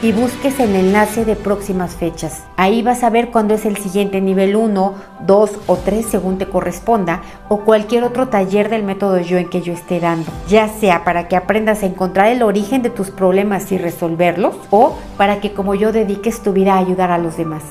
[0.00, 2.44] y busques el enlace de próximas fechas.
[2.56, 4.94] Ahí vas a ver cuándo es el siguiente nivel 1,
[5.26, 9.60] 2 o 3 según te corresponda o cualquier otro taller del método yo en que
[9.60, 13.72] yo esté dando, ya sea para que aprendas a encontrar el origen de tus problemas
[13.72, 17.64] y resolverlos o para que como yo dediques tu vida a ayudar a los demás.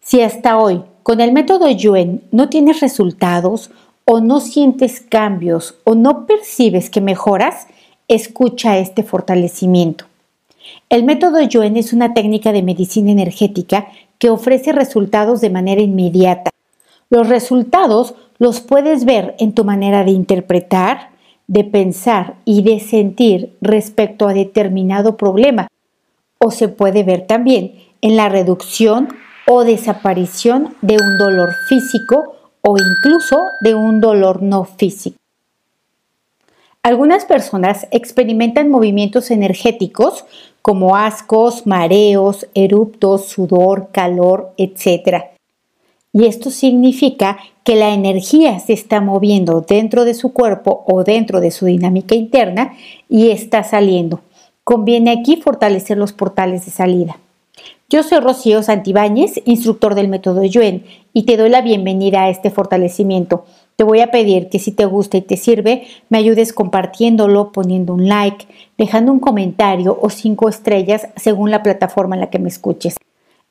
[0.00, 3.70] Si hasta hoy con el método Yuen no tienes resultados
[4.06, 7.66] o no sientes cambios o no percibes que mejoras,
[8.08, 10.07] escucha este fortalecimiento.
[10.88, 16.50] El método Yuen es una técnica de medicina energética que ofrece resultados de manera inmediata.
[17.10, 21.10] Los resultados los puedes ver en tu manera de interpretar,
[21.46, 25.68] de pensar y de sentir respecto a determinado problema.
[26.38, 29.08] O se puede ver también en la reducción
[29.46, 35.16] o desaparición de un dolor físico o incluso de un dolor no físico.
[36.88, 40.24] Algunas personas experimentan movimientos energéticos
[40.62, 45.24] como ascos, mareos, eruptos, sudor, calor, etc.
[46.14, 51.42] Y esto significa que la energía se está moviendo dentro de su cuerpo o dentro
[51.42, 52.72] de su dinámica interna
[53.06, 54.22] y está saliendo.
[54.64, 57.18] Conviene aquí fortalecer los portales de salida.
[57.90, 60.84] Yo soy Rocío Santibáñez, instructor del método Yuen,
[61.14, 63.46] y te doy la bienvenida a este fortalecimiento.
[63.76, 67.94] Te voy a pedir que si te gusta y te sirve, me ayudes compartiéndolo, poniendo
[67.94, 68.44] un like,
[68.76, 72.96] dejando un comentario o cinco estrellas según la plataforma en la que me escuches.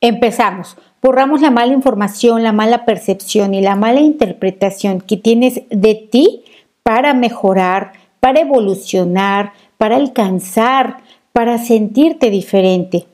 [0.01, 0.77] Empezamos.
[1.01, 6.43] Borramos la mala información, la mala percepción y la mala interpretación que tienes de ti
[6.83, 10.97] para mejorar, para evolucionar, para alcanzar,
[11.33, 13.07] para sentirte diferente.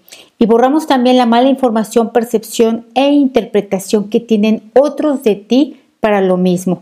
[0.43, 6.19] Y borramos también la mala información, percepción e interpretación que tienen otros de ti para
[6.19, 6.81] lo mismo.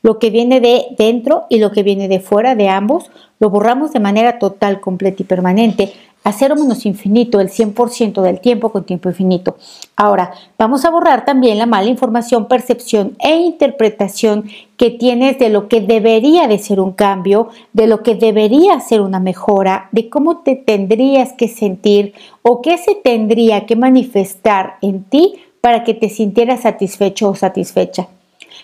[0.00, 3.92] Lo que viene de dentro y lo que viene de fuera de ambos lo borramos
[3.92, 5.92] de manera total, completa y permanente
[6.24, 9.56] a cero menos infinito el 100% del tiempo con tiempo infinito.
[9.96, 14.44] Ahora, vamos a borrar también la mala información, percepción e interpretación
[14.76, 19.00] que tienes de lo que debería de ser un cambio, de lo que debería ser
[19.00, 25.04] una mejora, de cómo te tendrías que sentir o qué se tendría que manifestar en
[25.04, 28.08] ti para que te sintieras satisfecho o satisfecha.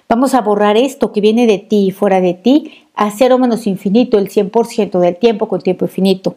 [0.09, 3.67] Vamos a borrar esto que viene de ti y fuera de ti a cero menos
[3.67, 6.35] infinito el 100% del tiempo con tiempo infinito.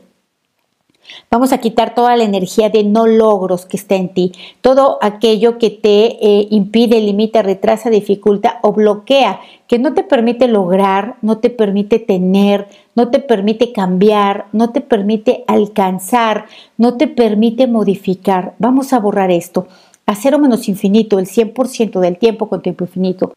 [1.30, 4.32] Vamos a quitar toda la energía de no logros que está en ti,
[4.62, 10.48] todo aquello que te eh, impide, limita, retrasa, dificulta o bloquea, que no te permite
[10.48, 16.46] lograr, no te permite tener, no te permite cambiar, no te permite alcanzar,
[16.78, 18.56] no te permite modificar.
[18.60, 19.68] Vamos a borrar esto
[20.06, 23.34] a cero menos infinito, el 100% del tiempo con tiempo infinito.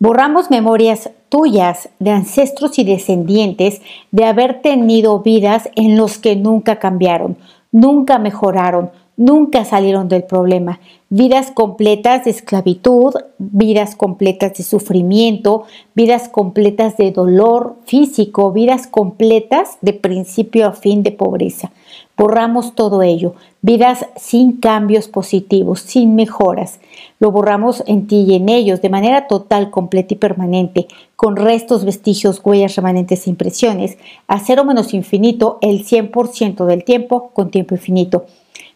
[0.00, 3.82] Borramos memorias tuyas de ancestros y descendientes
[4.12, 7.36] de haber tenido vidas en los que nunca cambiaron,
[7.72, 10.78] nunca mejoraron, nunca salieron del problema.
[11.10, 15.64] Vidas completas de esclavitud, vidas completas de sufrimiento,
[15.96, 21.72] vidas completas de dolor físico, vidas completas de principio a fin de pobreza.
[22.18, 26.80] Borramos todo ello, vidas sin cambios positivos, sin mejoras.
[27.20, 31.84] Lo borramos en ti y en ellos de manera total, completa y permanente, con restos,
[31.84, 37.76] vestigios, huellas, remanentes e impresiones, a cero menos infinito el 100% del tiempo con tiempo
[37.76, 38.26] infinito.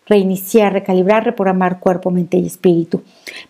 [0.07, 3.03] Reiniciar, recalibrar, reprogramar cuerpo, mente y espíritu.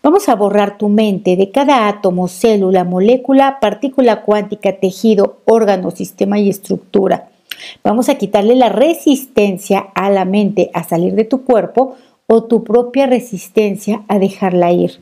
[0.02, 6.38] Vamos a borrar tu mente de cada átomo, célula, molécula, partícula cuántica, tejido, órgano, sistema
[6.38, 7.31] y estructura
[7.82, 11.96] Vamos a quitarle la resistencia a la mente a salir de tu cuerpo
[12.26, 15.00] o tu propia resistencia a dejarla ir.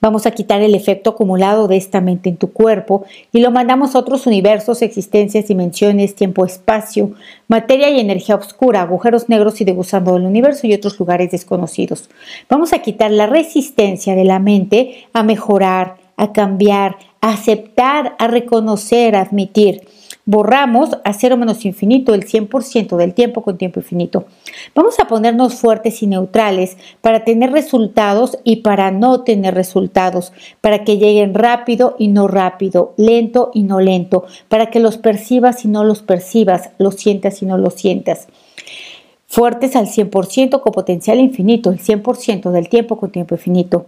[0.00, 3.94] Vamos a quitar el efecto acumulado de esta mente en tu cuerpo y lo mandamos
[3.94, 7.12] a otros universos, existencias, dimensiones, tiempo, espacio,
[7.48, 12.10] materia y energía oscura, agujeros negros y degustando del universo y otros lugares desconocidos.
[12.48, 18.26] Vamos a quitar la resistencia de la mente a mejorar, a cambiar, a aceptar, a
[18.26, 19.82] reconocer, a admitir.
[20.26, 24.26] Borramos a cero menos infinito el 100% del tiempo con tiempo infinito.
[24.74, 30.84] Vamos a ponernos fuertes y neutrales para tener resultados y para no tener resultados, para
[30.84, 35.68] que lleguen rápido y no rápido, lento y no lento, para que los percibas y
[35.68, 38.28] no los percibas, los sientas y no los sientas
[39.30, 43.86] fuertes al 100% con potencial infinito, el 100% del tiempo con tiempo infinito.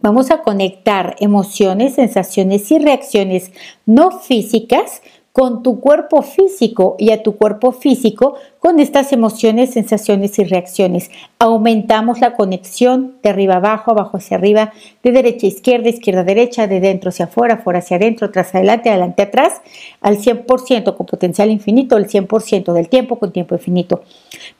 [0.00, 3.50] Vamos a conectar emociones, sensaciones y reacciones
[3.86, 5.02] no físicas
[5.32, 11.10] con tu cuerpo físico y a tu cuerpo físico con estas emociones, sensaciones y reacciones.
[11.38, 16.24] Aumentamos la conexión de arriba abajo, abajo hacia arriba, de derecha a izquierda, izquierda a
[16.24, 19.62] derecha, de dentro hacia afuera, fuera hacia adentro, atrás adelante, adelante atrás,
[20.02, 24.02] al 100% con potencial infinito, el 100% del tiempo con tiempo infinito.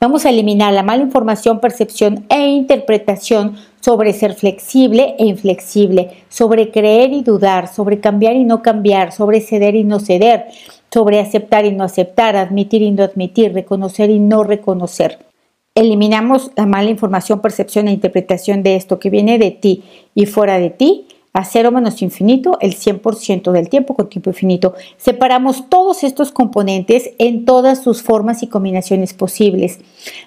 [0.01, 6.71] Vamos a eliminar la mala información, percepción e interpretación sobre ser flexible e inflexible, sobre
[6.71, 10.47] creer y dudar, sobre cambiar y no cambiar, sobre ceder y no ceder,
[10.91, 15.19] sobre aceptar y no aceptar, admitir y no admitir, reconocer y no reconocer.
[15.75, 20.59] Eliminamos la mala información, percepción e interpretación de esto que viene de ti y fuera
[20.59, 24.75] de ti a cero menos infinito el 100% del tiempo con tiempo infinito.
[24.99, 29.81] Separamos todos estos componentes en todas sus formas y combinaciones posibles.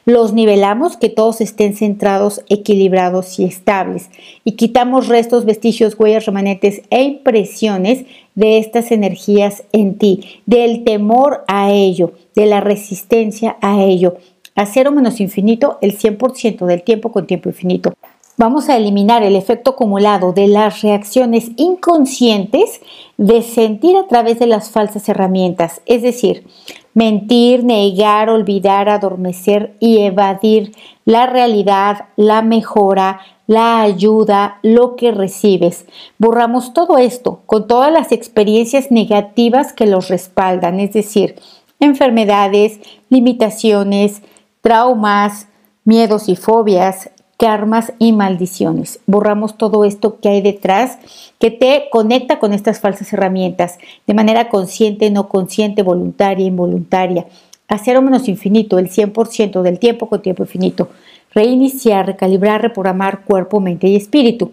[0.06, 4.10] Los nivelamos que todos estén centrados, equilibrados y estables.
[4.44, 11.44] Y quitamos restos, vestigios, huellas, remanentes e impresiones de estas energías en ti, del temor
[11.48, 14.18] a ello, de la resistencia a ello.
[14.56, 17.94] A cero menos infinito el 100% del tiempo con tiempo infinito.
[18.38, 22.82] Vamos a eliminar el efecto acumulado de las reacciones inconscientes
[23.18, 26.46] de sentir a través de las falsas herramientas, es decir,
[26.94, 30.74] mentir, negar, olvidar, adormecer y evadir
[31.06, 35.86] la realidad, la mejora, la ayuda, lo que recibes.
[36.18, 41.36] Borramos todo esto con todas las experiencias negativas que los respaldan, es decir,
[41.80, 44.22] enfermedades, limitaciones,
[44.60, 45.48] traumas,
[45.86, 49.00] miedos y fobias, karmas y maldiciones.
[49.06, 50.98] Borramos todo esto que hay detrás
[51.40, 53.78] que te conecta con estas falsas herramientas
[54.08, 57.28] de manera consciente, no consciente, voluntaria, involuntaria.
[57.68, 60.90] A cero menos infinito, el 100% del tiempo con tiempo infinito.
[61.34, 64.52] Reiniciar, recalibrar, reprogramar cuerpo, mente y espíritu.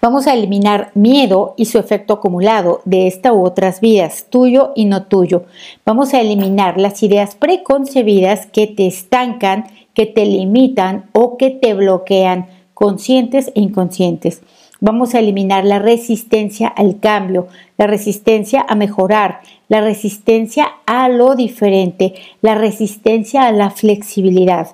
[0.00, 4.84] Vamos a eliminar miedo y su efecto acumulado de esta u otras vidas, tuyo y
[4.84, 5.44] no tuyo.
[5.84, 9.66] Vamos a eliminar las ideas preconcebidas que te estancan,
[10.00, 14.40] que te limitan o que te bloquean, conscientes e inconscientes.
[14.80, 21.34] Vamos a eliminar la resistencia al cambio, la resistencia a mejorar, la resistencia a lo
[21.34, 24.68] diferente, la resistencia a la flexibilidad.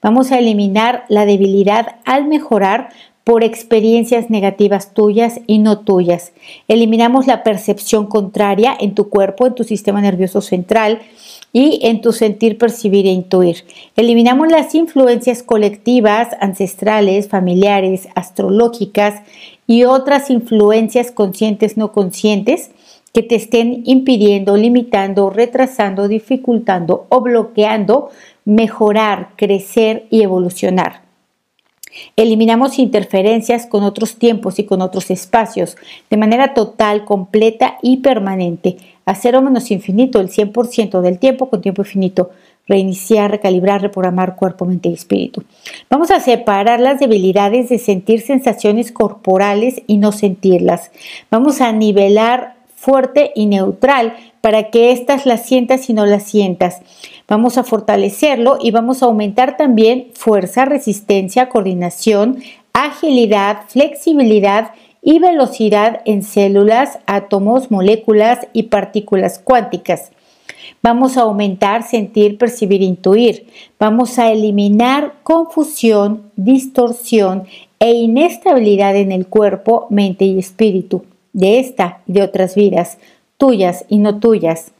[0.00, 2.90] Vamos a eliminar la debilidad al mejorar
[3.24, 6.32] por experiencias negativas tuyas y no tuyas.
[6.68, 11.00] Eliminamos la percepción contraria en tu cuerpo, en tu sistema nervioso central
[11.52, 13.64] y en tu sentir, percibir e intuir.
[13.96, 19.22] Eliminamos las influencias colectivas, ancestrales, familiares, astrológicas
[19.66, 22.70] y otras influencias conscientes, no conscientes
[23.12, 28.10] que te estén impidiendo, limitando, retrasando, dificultando o bloqueando
[28.44, 31.07] mejorar, crecer y evolucionar.
[32.16, 35.76] Eliminamos interferencias con otros tiempos y con otros espacios
[36.10, 38.76] de manera total, completa y permanente.
[39.04, 42.30] A cero menos infinito, el 100% del tiempo con tiempo infinito.
[42.66, 45.42] Reiniciar, recalibrar, reprogramar cuerpo, mente y espíritu.
[45.88, 50.90] Vamos a separar las debilidades de sentir sensaciones corporales y no sentirlas.
[51.30, 56.80] Vamos a nivelar fuerte y neutral para que éstas las sientas y no las sientas.
[57.28, 62.38] Vamos a fortalecerlo y vamos a aumentar también fuerza, resistencia, coordinación,
[62.72, 70.10] agilidad, flexibilidad y velocidad en células, átomos, moléculas y partículas cuánticas.
[70.82, 73.46] Vamos a aumentar, sentir, percibir, intuir.
[73.78, 77.44] Vamos a eliminar confusión, distorsión
[77.78, 81.04] e inestabilidad en el cuerpo, mente y espíritu
[81.34, 82.96] de esta y de otras vidas,
[83.36, 84.72] tuyas y no tuyas.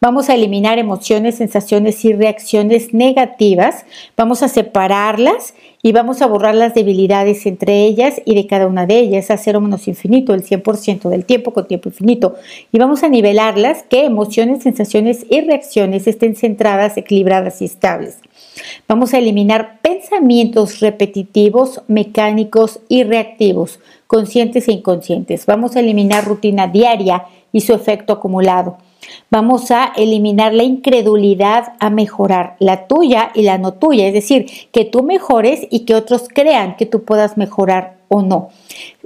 [0.00, 3.84] Vamos a eliminar emociones, sensaciones y reacciones negativas.
[4.16, 8.86] Vamos a separarlas y vamos a borrar las debilidades entre ellas y de cada una
[8.86, 12.36] de ellas a cero menos infinito, el 100% del tiempo con tiempo infinito.
[12.72, 18.18] Y vamos a nivelarlas que emociones, sensaciones y reacciones estén centradas, equilibradas y estables.
[18.88, 25.46] Vamos a eliminar pensamientos repetitivos, mecánicos y reactivos, conscientes e inconscientes.
[25.46, 28.78] Vamos a eliminar rutina diaria y su efecto acumulado.
[29.30, 34.46] Vamos a eliminar la incredulidad a mejorar, la tuya y la no tuya, es decir,
[34.72, 38.48] que tú mejores y que otros crean que tú puedas mejorar o no.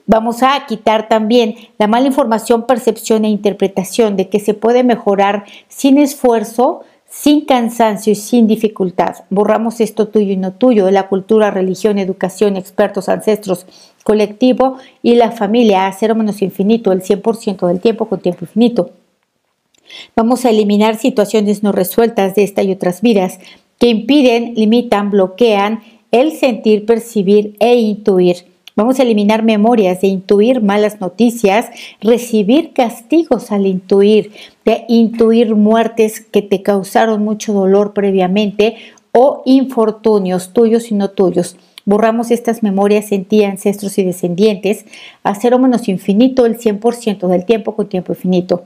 [0.07, 5.45] Vamos a quitar también la mala información, percepción e interpretación de que se puede mejorar
[5.69, 9.17] sin esfuerzo, sin cansancio y sin dificultad.
[9.31, 13.67] Borramos esto tuyo y no tuyo la cultura, religión, educación, expertos, ancestros,
[14.03, 18.91] colectivo y la familia a cero menos infinito, el 100% del tiempo con tiempo infinito.
[20.17, 23.39] Vamos a eliminar situaciones no resueltas de esta y otras vidas
[23.79, 28.55] que impiden, limitan, bloquean el sentir, percibir e intuir.
[28.77, 31.71] Vamos a eliminar memorias de intuir malas noticias,
[32.01, 34.33] recibir castigos al intuir,
[34.65, 38.77] de intuir muertes que te causaron mucho dolor previamente
[39.13, 41.57] o infortunios tuyos y no tuyos.
[41.85, 44.87] Borramos estas memorias en ti, ancestros y descendientes,
[45.23, 48.65] a cero menos infinito el 100% del tiempo con tiempo infinito.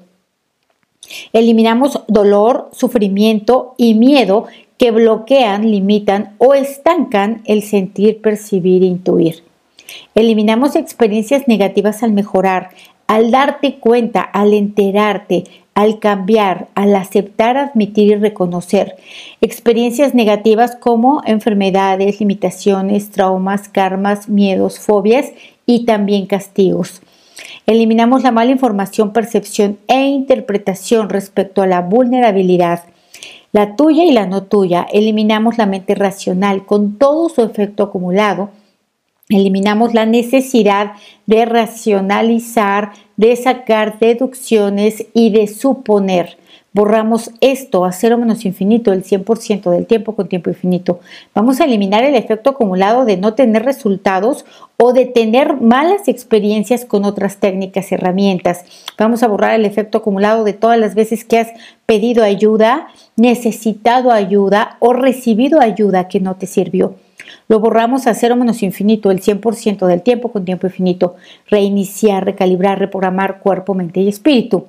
[1.33, 4.47] Eliminamos dolor, sufrimiento y miedo
[4.77, 9.43] que bloquean, limitan o estancan el sentir, percibir e intuir.
[10.15, 12.71] Eliminamos experiencias negativas al mejorar,
[13.07, 18.97] al darte cuenta, al enterarte, al cambiar, al aceptar, admitir y reconocer.
[19.41, 25.33] Experiencias negativas como enfermedades, limitaciones, traumas, karmas, miedos, fobias
[25.67, 27.01] y también castigos.
[27.69, 32.85] Eliminamos la mala información, percepción e interpretación respecto a la vulnerabilidad,
[33.53, 34.87] la tuya y la no tuya.
[34.91, 38.49] Eliminamos la mente racional con todo su efecto acumulado.
[39.29, 40.93] Eliminamos la necesidad
[41.27, 46.39] de racionalizar, de sacar deducciones y de suponer.
[46.75, 51.01] Borramos esto a cero menos infinito, el 100% del tiempo con tiempo infinito.
[51.35, 54.45] Vamos a eliminar el efecto acumulado de no tener resultados
[54.77, 58.67] o de tener malas experiencias con otras técnicas, herramientas.
[58.99, 61.49] Vamos a borrar el efecto acumulado de todas las veces que has
[61.87, 66.97] pedido ayuda, necesitado ayuda o recibido ayuda que no te sirvió.
[67.49, 71.17] Lo borramos a cero menos infinito, el 100% del tiempo con tiempo infinito.
[71.49, 74.67] Reiniciar, recalibrar, reprogramar cuerpo, mente y espíritu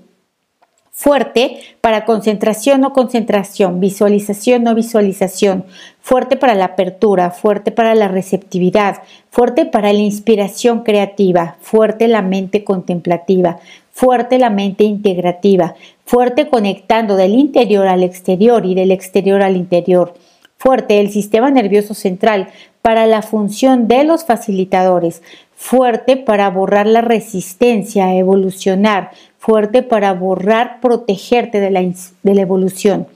[1.00, 5.64] fuerte para concentración o concentración, visualización o visualización,
[6.02, 8.98] fuerte para la apertura, fuerte para la receptividad,
[9.32, 13.60] fuerte para la inspiración creativa, fuerte la mente contemplativa,
[13.94, 20.16] fuerte la mente integrativa, fuerte conectando del interior al exterior y del exterior al interior,
[20.60, 22.50] fuerte el sistema nervioso central
[22.82, 25.24] para la función de los facilitadores,
[25.56, 33.08] fuerte para borrar la resistencia, evolucionar, fuerte para borrar, protegerte de la, de la evolución.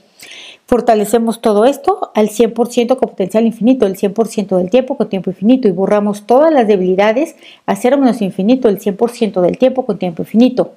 [0.66, 5.68] Fortalecemos todo esto al 100% con potencial infinito, el 100% del tiempo con tiempo infinito
[5.68, 7.36] y borramos todas las debilidades
[7.66, 10.72] a cero menos infinito, el 100% del tiempo con tiempo infinito.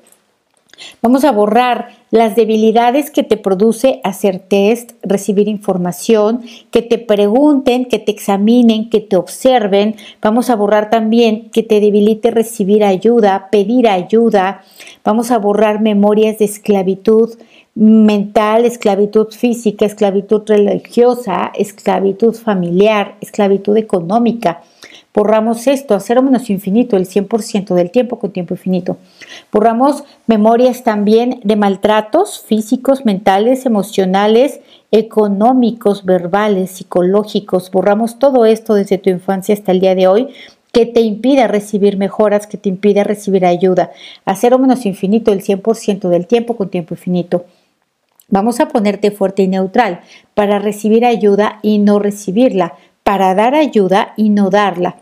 [1.03, 7.87] Vamos a borrar las debilidades que te produce hacer test, recibir información, que te pregunten,
[7.87, 9.97] que te examinen, que te observen.
[10.23, 14.63] Vamos a borrar también que te debilite recibir ayuda, pedir ayuda.
[15.05, 17.37] Vamos a borrar memorias de esclavitud
[17.75, 24.63] mental, esclavitud física, esclavitud religiosa, esclavitud familiar, esclavitud económica.
[25.17, 28.99] Borramos esto a cero menos infinito, el 100% del tiempo con tiempo infinito.
[29.51, 37.71] Borramos memorias también de maltratos físicos, mentales, emocionales, económicos, verbales, psicológicos.
[37.71, 40.29] Borramos todo esto desde tu infancia hasta el día de hoy
[40.71, 43.93] que te impida recibir mejoras, que te impida recibir ayuda.
[44.27, 47.47] A cero menos infinito, el 100% del tiempo con tiempo infinito.
[48.29, 50.03] Vamos a ponerte fuerte y neutral
[50.35, 54.97] para recibir ayuda y no recibirla, para dar ayuda y no darla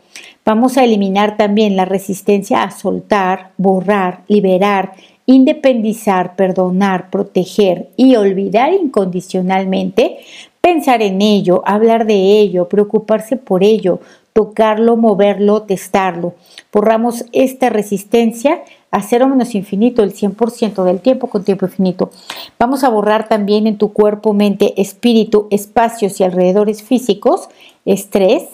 [0.45, 4.93] Vamos a eliminar también la resistencia a soltar, borrar, liberar,
[5.25, 10.19] independizar, perdonar, proteger y olvidar incondicionalmente,
[10.61, 14.01] pensar en ello, hablar de ello, preocuparse por ello,
[14.35, 16.35] tocarlo, moverlo, testarlo.
[16.71, 22.11] Borramos esta resistencia a cero menos infinito el 100% del tiempo con tiempo infinito.
[22.59, 27.49] Vamos a borrar también en tu cuerpo, mente, espíritu, espacios y alrededores físicos,
[27.87, 28.45] estrés,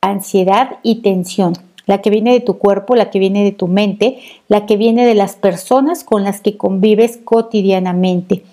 [0.00, 1.54] ansiedad y tensión,
[1.86, 5.06] la que viene de tu cuerpo, la que viene de tu mente, la que viene
[5.06, 8.44] de las personas con las que convives cotidianamente.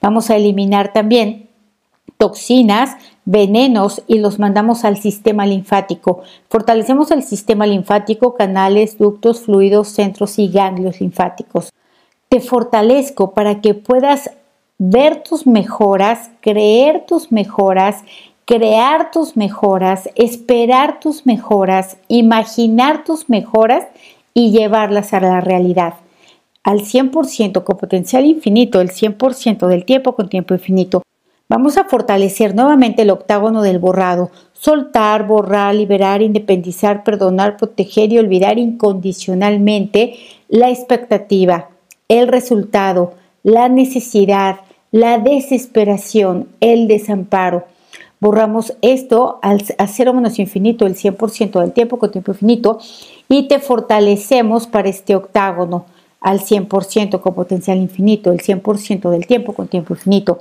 [0.00, 1.48] Vamos a eliminar también
[2.18, 6.22] toxinas, venenos y los mandamos al sistema linfático.
[6.48, 11.72] Fortalecemos el sistema linfático, canales, ductos, fluidos, centros y ganglios linfáticos.
[12.28, 14.30] Te fortalezco para que puedas
[14.78, 18.04] ver tus mejoras, creer tus mejoras
[18.52, 23.86] crear tus mejoras, esperar tus mejoras, imaginar tus mejoras
[24.34, 25.94] y llevarlas a la realidad.
[26.62, 31.02] Al 100% con potencial infinito, el 100% del tiempo con tiempo infinito.
[31.48, 38.18] Vamos a fortalecer nuevamente el octágono del borrado, soltar, borrar, liberar, independizar, perdonar, proteger y
[38.18, 40.16] olvidar incondicionalmente
[40.50, 41.70] la expectativa,
[42.08, 44.56] el resultado, la necesidad,
[44.90, 47.71] la desesperación, el desamparo.
[48.22, 52.78] Borramos esto al cero menos infinito el 100% del tiempo con tiempo infinito
[53.28, 55.86] y te fortalecemos para este octágono
[56.20, 60.38] al 100% con potencial infinito, el 100% del tiempo con tiempo infinito.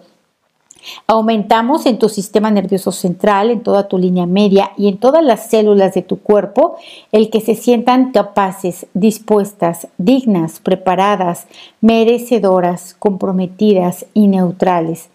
[1.07, 5.49] Aumentamos en tu sistema nervioso central, en toda tu línea media y en todas las
[5.49, 6.75] células de tu cuerpo
[7.11, 11.47] el que se sientan capaces, dispuestas, dignas, preparadas,
[11.81, 15.09] merecedoras, comprometidas y neutrales.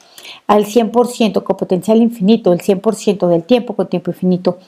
[0.47, 4.59] Al 100% con potencial infinito, el 100% del tiempo con tiempo infinito.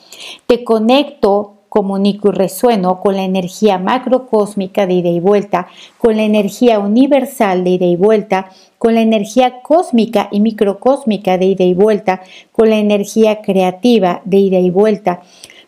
[0.47, 6.23] Te conecto comunico y resueno con la energía macrocósmica de ida y vuelta, con la
[6.23, 11.75] energía universal de ida y vuelta, con la energía cósmica y microcósmica de ida y
[11.75, 15.21] vuelta, con la energía creativa de ida y vuelta,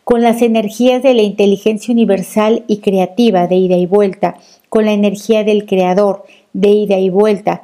[0.04, 4.38] con las energías de la inteligencia universal y creativa de ida y vuelta,
[4.70, 7.64] con la energía del creador de ida y vuelta.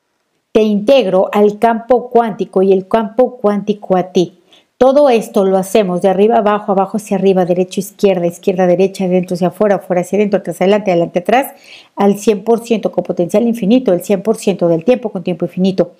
[0.58, 4.40] Te integro al campo cuántico y el campo cuántico a ti.
[4.80, 9.36] Todo esto lo hacemos de arriba abajo, abajo hacia arriba, derecho, izquierda, izquierda, derecha, dentro
[9.36, 11.54] hacia afuera, fuera hacia adentro, atrás adelante, adelante atrás,
[11.96, 15.92] al 100% con potencial infinito, el 100% del tiempo con tiempo infinito.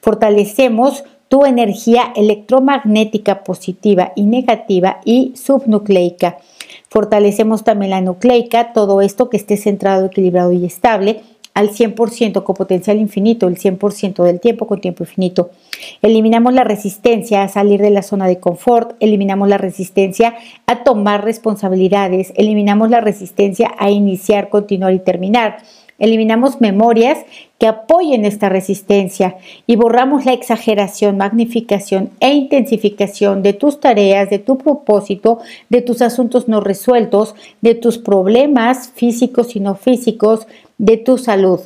[0.00, 6.38] Fortalecemos tu energía electromagnética positiva y negativa y subnucleica.
[6.88, 11.22] Fortalecemos también la nucleica, todo esto que esté centrado, equilibrado y estable
[11.54, 15.50] al 100% con potencial infinito, el 100% del tiempo con tiempo infinito.
[16.02, 20.34] Eliminamos la resistencia a salir de la zona de confort, eliminamos la resistencia
[20.66, 25.58] a tomar responsabilidades, eliminamos la resistencia a iniciar, continuar y terminar.
[25.98, 27.18] Eliminamos memorias
[27.58, 29.36] que apoyen esta resistencia
[29.66, 36.02] y borramos la exageración, magnificación e intensificación de tus tareas, de tu propósito, de tus
[36.02, 40.48] asuntos no resueltos, de tus problemas físicos y no físicos,
[40.78, 41.60] de tu salud.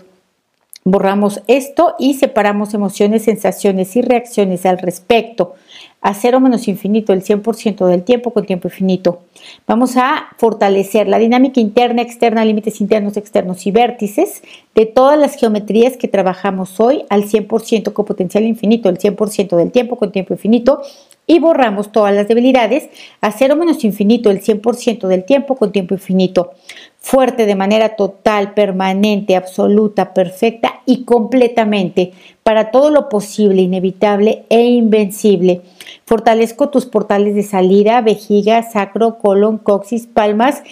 [0.84, 5.54] Borramos esto y separamos emociones, sensaciones y reacciones al respecto
[6.00, 9.20] a cero menos infinito, el 100% del tiempo con tiempo infinito.
[9.66, 14.42] Vamos a fortalecer la dinámica interna, externa, límites internos, externos y vértices
[14.74, 19.72] de todas las geometrías que trabajamos hoy al 100% con potencial infinito, el 100% del
[19.72, 20.82] tiempo con tiempo infinito
[21.26, 22.88] y borramos todas las debilidades
[23.20, 26.52] a cero menos infinito, el 100% del tiempo con tiempo infinito
[27.00, 34.64] fuerte de manera total, permanente, absoluta, perfecta y completamente para todo lo posible, inevitable e
[34.64, 35.62] invencible.
[36.04, 40.62] Fortalezco tus portales de salida, vejiga, sacro, colon, coxis, palmas,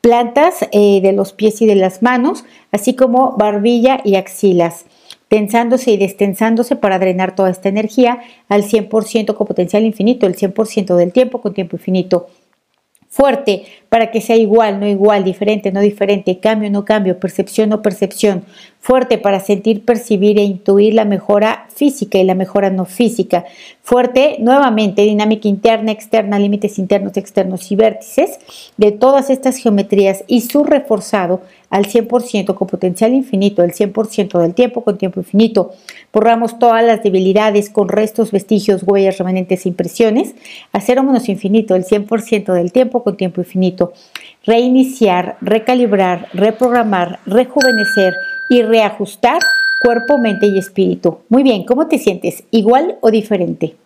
[0.00, 4.86] plantas eh, de los pies y de las manos, así como barbilla y axilas
[5.28, 10.94] tensándose y destensándose para drenar toda esta energía al 100% con potencial infinito, el 100%
[10.96, 12.28] del tiempo con tiempo infinito.
[13.08, 17.80] Fuerte para que sea igual, no igual, diferente, no diferente, cambio, no cambio, percepción, no
[17.80, 18.44] percepción,
[18.86, 23.44] fuerte para sentir, percibir e intuir la mejora física y la mejora no física,
[23.82, 28.38] fuerte nuevamente, dinámica interna, externa, límites internos, externos y vértices
[28.76, 34.54] de todas estas geometrías y su reforzado al 100% con potencial infinito, el 100% del
[34.54, 35.72] tiempo con tiempo infinito.
[36.12, 40.36] Borramos todas las debilidades con restos, vestigios, huellas, remanentes e impresiones
[40.72, 43.92] a cero menos infinito, el 100% del tiempo con tiempo infinito.
[44.44, 48.14] Reiniciar, recalibrar, reprogramar, rejuvenecer
[48.48, 49.40] y reajustar
[49.78, 51.18] cuerpo, mente y espíritu.
[51.28, 52.44] Muy bien, ¿cómo te sientes?
[52.50, 53.76] ¿Igual o diferente?